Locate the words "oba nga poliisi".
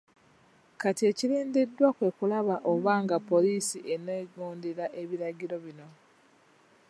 2.71-3.77